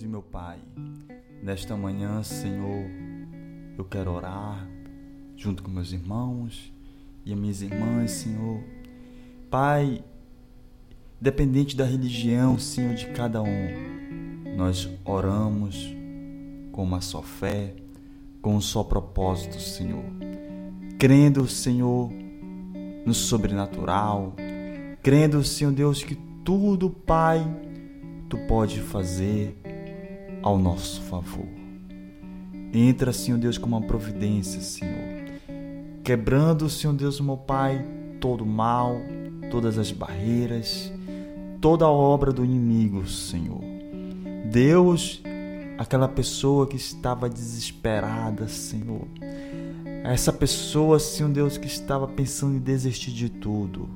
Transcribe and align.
E 0.00 0.06
meu 0.06 0.22
Pai, 0.22 0.58
nesta 1.42 1.76
manhã, 1.76 2.22
Senhor, 2.22 2.86
eu 3.76 3.84
quero 3.84 4.10
orar 4.10 4.66
junto 5.36 5.62
com 5.62 5.70
meus 5.70 5.92
irmãos 5.92 6.72
e 7.26 7.32
as 7.34 7.38
minhas 7.38 7.60
irmãs, 7.60 8.10
Senhor. 8.10 8.62
Pai, 9.50 10.02
dependente 11.20 11.76
da 11.76 11.84
religião, 11.84 12.58
Senhor, 12.58 12.94
de 12.94 13.08
cada 13.08 13.42
um, 13.42 14.56
nós 14.56 14.88
oramos 15.04 15.94
com 16.72 16.84
uma 16.84 17.02
só 17.02 17.20
fé, 17.20 17.74
com 18.40 18.56
um 18.56 18.62
só 18.62 18.82
propósito, 18.82 19.60
Senhor. 19.60 20.06
Crendo, 20.98 21.46
Senhor, 21.46 22.10
no 23.04 23.12
sobrenatural, 23.12 24.34
crendo, 25.02 25.44
Senhor 25.44 25.72
Deus, 25.74 26.02
que 26.02 26.14
tudo, 26.42 26.88
Pai, 26.88 27.44
tu 28.30 28.38
pode 28.48 28.80
fazer 28.80 29.61
ao 30.42 30.58
nosso 30.58 31.00
favor. 31.02 31.46
Entra, 32.72 33.12
Senhor 33.12 33.38
Deus, 33.38 33.58
com 33.58 33.66
uma 33.66 33.82
providência, 33.82 34.60
Senhor. 34.60 35.22
Quebrando, 36.02 36.68
Senhor 36.68 36.94
Deus, 36.94 37.20
meu 37.20 37.36
Pai, 37.36 37.84
todo 38.20 38.44
mal, 38.44 38.96
todas 39.50 39.78
as 39.78 39.92
barreiras, 39.92 40.92
toda 41.60 41.84
a 41.84 41.90
obra 41.90 42.32
do 42.32 42.44
inimigo, 42.44 43.06
Senhor. 43.06 43.60
Deus, 44.50 45.22
aquela 45.78 46.08
pessoa 46.08 46.66
que 46.66 46.76
estava 46.76 47.28
desesperada, 47.28 48.48
Senhor. 48.48 49.06
Essa 50.04 50.32
pessoa, 50.32 50.98
Senhor 50.98 51.30
Deus, 51.30 51.56
que 51.56 51.66
estava 51.66 52.08
pensando 52.08 52.56
em 52.56 52.60
desistir 52.60 53.12
de 53.12 53.28
tudo. 53.28 53.88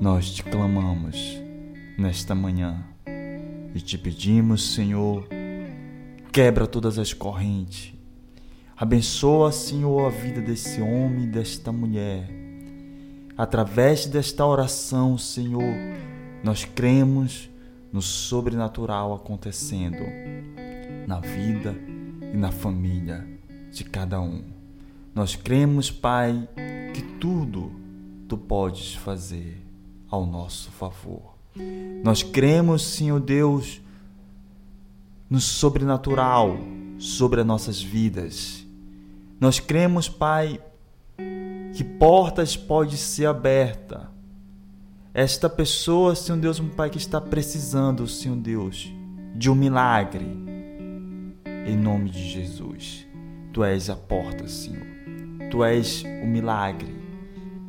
Nós 0.00 0.30
te 0.30 0.42
clamamos 0.42 1.40
nesta 1.96 2.34
manhã 2.34 2.84
e 3.74 3.80
te 3.80 3.96
pedimos, 3.96 4.74
Senhor, 4.74 5.26
quebra 6.32 6.66
todas 6.66 6.98
as 6.98 7.12
correntes. 7.12 7.94
Abençoa, 8.76 9.52
Senhor, 9.52 10.06
a 10.06 10.10
vida 10.10 10.40
desse 10.40 10.80
homem 10.80 11.24
e 11.24 11.26
desta 11.26 11.70
mulher. 11.70 12.28
Através 13.36 14.06
desta 14.06 14.44
oração, 14.44 15.16
Senhor, 15.16 15.74
nós 16.42 16.64
cremos 16.64 17.48
no 17.92 18.02
sobrenatural 18.02 19.14
acontecendo 19.14 20.02
na 21.06 21.20
vida 21.20 21.74
e 22.32 22.36
na 22.36 22.50
família 22.50 23.26
de 23.70 23.84
cada 23.84 24.20
um. 24.20 24.42
Nós 25.14 25.36
cremos, 25.36 25.90
Pai, 25.90 26.48
que 26.94 27.02
tudo 27.18 27.72
tu 28.28 28.36
podes 28.36 28.94
fazer 28.94 29.62
ao 30.08 30.26
nosso 30.26 30.70
favor. 30.70 31.31
Nós 32.02 32.22
cremos, 32.22 32.82
Senhor 32.82 33.20
Deus, 33.20 33.80
no 35.28 35.40
sobrenatural 35.40 36.58
sobre 36.98 37.40
as 37.40 37.46
nossas 37.46 37.82
vidas. 37.82 38.66
Nós 39.40 39.58
cremos, 39.58 40.08
Pai, 40.08 40.60
que 41.74 41.82
portas 41.82 42.56
podem 42.56 42.96
ser 42.96 43.26
abertas. 43.26 44.02
Esta 45.14 45.48
pessoa, 45.48 46.14
Senhor 46.14 46.38
Deus, 46.38 46.58
um 46.58 46.68
Pai 46.68 46.88
que 46.88 46.98
está 46.98 47.20
precisando, 47.20 48.06
Senhor 48.06 48.36
Deus, 48.36 48.90
de 49.34 49.50
um 49.50 49.54
milagre. 49.54 50.26
Em 51.66 51.76
nome 51.76 52.10
de 52.10 52.28
Jesus. 52.28 53.06
Tu 53.52 53.62
és 53.62 53.90
a 53.90 53.96
porta, 53.96 54.48
Senhor. 54.48 54.86
Tu 55.50 55.62
és 55.62 56.02
o 56.02 56.26
milagre. 56.26 57.01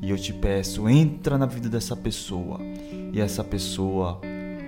E 0.03 0.09
eu 0.09 0.17
te 0.17 0.33
peço, 0.33 0.89
entra 0.89 1.37
na 1.37 1.45
vida 1.45 1.69
dessa 1.69 1.95
pessoa 1.95 2.59
e 3.13 3.21
essa 3.21 3.41
pessoa 3.41 4.19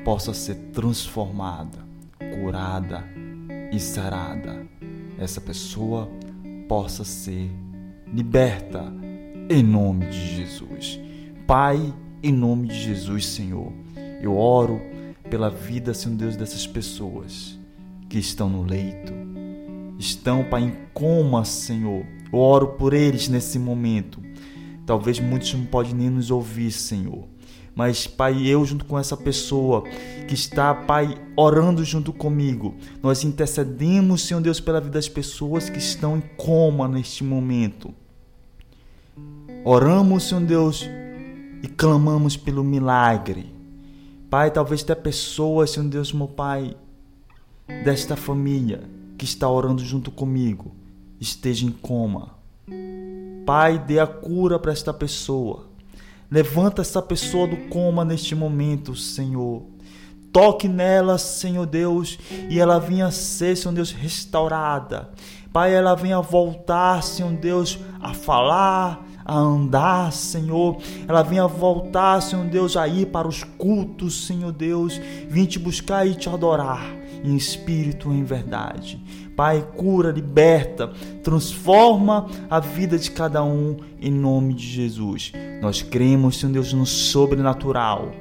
possa 0.05 0.33
ser 0.33 0.55
transformada, 0.71 1.79
curada 2.39 3.03
e 3.69 3.77
sarada. 3.77 4.65
Essa 5.19 5.41
pessoa 5.41 6.09
possa 6.69 7.03
ser 7.03 7.51
liberta 8.13 8.81
em 9.49 9.61
nome 9.61 10.05
de 10.05 10.37
Jesus. 10.37 11.01
Pai, 11.45 11.93
em 12.23 12.31
nome 12.31 12.69
de 12.69 12.75
Jesus, 12.75 13.25
Senhor, 13.25 13.73
eu 14.21 14.37
oro 14.37 14.81
pela 15.29 15.49
vida, 15.49 15.93
Senhor 15.93 16.15
Deus, 16.15 16.37
dessas 16.37 16.65
pessoas 16.65 17.59
que 18.07 18.17
estão 18.17 18.47
no 18.47 18.63
leito, 18.63 19.11
estão, 19.99 20.45
Pai, 20.45 20.63
em 20.63 20.75
coma, 20.93 21.43
Senhor. 21.43 22.05
Eu 22.31 22.39
oro 22.39 22.69
por 22.69 22.93
eles 22.93 23.27
nesse 23.27 23.59
momento 23.59 24.24
Talvez 24.85 25.19
muitos 25.19 25.53
não 25.53 25.65
podem 25.65 25.93
nem 25.93 26.09
nos 26.09 26.29
ouvir, 26.29 26.71
Senhor. 26.71 27.27
Mas, 27.75 28.07
Pai, 28.07 28.47
eu 28.47 28.63
junto 28.63 28.85
com 28.85 28.97
essa 28.97 29.17
pessoa 29.17 29.83
que 30.27 30.33
está, 30.33 30.73
Pai, 30.73 31.17
orando 31.35 31.83
junto 31.83 32.13
comigo, 32.13 32.75
nós 33.03 33.23
intercedemos, 33.25 34.21
Senhor 34.21 34.39
Deus, 34.39 34.61
pela 34.61 34.79
vida 34.79 34.93
das 34.93 35.09
pessoas 35.09 35.69
que 35.69 35.77
estão 35.77 36.17
em 36.17 36.21
coma 36.37 36.87
neste 36.87 37.21
momento. 37.23 37.93
Oramos, 39.65 40.23
Senhor 40.23 40.45
Deus, 40.45 40.89
e 41.61 41.67
clamamos 41.67 42.37
pelo 42.37 42.63
milagre. 42.63 43.53
Pai, 44.29 44.51
talvez 44.51 44.81
até 44.83 44.95
pessoas, 44.95 45.71
Senhor 45.71 45.89
Deus, 45.89 46.13
meu 46.13 46.27
Pai, 46.27 46.77
desta 47.83 48.15
família 48.15 48.83
que 49.17 49.25
está 49.25 49.49
orando 49.49 49.83
junto 49.83 50.11
comigo, 50.11 50.71
esteja 51.19 51.65
em 51.65 51.71
coma. 51.71 52.35
Pai, 53.45 53.77
dê 53.77 53.99
a 53.99 54.07
cura 54.07 54.57
para 54.57 54.71
esta 54.71 54.93
pessoa. 54.93 55.67
Levanta 56.29 56.81
essa 56.81 57.01
pessoa 57.01 57.47
do 57.47 57.69
coma 57.69 58.03
neste 58.03 58.33
momento, 58.33 58.95
Senhor. 58.95 59.63
Toque 60.33 60.67
nela, 60.67 61.17
Senhor 61.17 61.65
Deus, 61.65 62.17
e 62.49 62.59
ela 62.59 62.79
venha 62.79 63.11
ser, 63.11 63.55
Senhor 63.55 63.73
Deus, 63.73 63.91
restaurada. 63.91 65.09
Pai, 65.53 65.73
ela 65.73 65.95
venha 65.95 66.19
voltar, 66.19 67.01
Senhor 67.03 67.31
Deus, 67.31 67.79
a 68.01 68.13
falar, 68.13 69.04
a 69.25 69.37
andar, 69.37 70.13
Senhor. 70.13 70.77
Ela 71.07 71.23
venha 71.23 71.47
voltar, 71.47 72.21
Senhor 72.21 72.45
Deus, 72.45 72.77
a 72.77 72.87
ir 72.87 73.07
para 73.07 73.27
os 73.27 73.43
cultos, 73.43 74.27
Senhor 74.27 74.51
Deus. 74.51 75.01
Vim 75.27 75.45
te 75.45 75.57
buscar 75.57 76.07
e 76.07 76.13
te 76.13 76.29
adorar 76.29 76.85
em 77.23 77.35
espírito 77.35 78.13
e 78.13 78.17
em 78.17 78.23
verdade. 78.23 79.01
Pai, 79.35 79.67
cura, 79.75 80.11
liberta, 80.11 80.93
transforma 81.23 82.27
a 82.49 82.59
vida 82.59 82.97
de 82.97 83.11
cada 83.11 83.43
um 83.43 83.75
em 83.99 84.11
nome 84.11 84.53
de 84.53 84.65
Jesus. 84.65 85.33
Nós 85.61 85.81
cremos, 85.81 86.39
Senhor 86.39 86.53
Deus, 86.53 86.71
no 86.71 86.85
sobrenatural. 86.85 88.11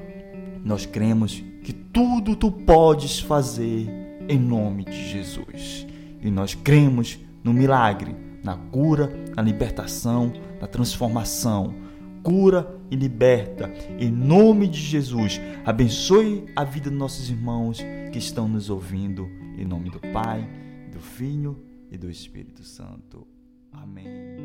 Nós 0.64 0.86
cremos 0.86 1.42
que 1.62 1.72
tudo 1.72 2.34
tu 2.34 2.50
podes 2.50 3.20
fazer 3.20 3.88
em 4.28 4.38
nome 4.38 4.84
de 4.84 5.10
Jesus. 5.10 5.86
E 6.22 6.30
nós 6.30 6.54
cremos 6.54 7.18
no 7.44 7.52
milagre, 7.52 8.16
na 8.42 8.56
cura, 8.56 9.12
na 9.36 9.42
libertação, 9.42 10.32
na 10.64 10.68
transformação. 10.68 11.74
Cura 12.22 12.74
e 12.90 12.96
liberta 12.96 13.70
em 13.98 14.10
nome 14.10 14.66
de 14.66 14.80
Jesus. 14.80 15.38
Abençoe 15.62 16.46
a 16.56 16.64
vida 16.64 16.88
dos 16.88 16.98
nossos 16.98 17.28
irmãos 17.28 17.80
que 18.10 18.18
estão 18.18 18.48
nos 18.48 18.70
ouvindo 18.70 19.28
em 19.58 19.64
nome 19.66 19.90
do 19.90 20.00
Pai 20.00 20.48
do 20.90 21.00
Filho 21.00 21.62
e 21.90 21.98
do 21.98 22.10
Espírito 22.10 22.62
Santo. 22.62 23.26
Amém. 23.70 24.43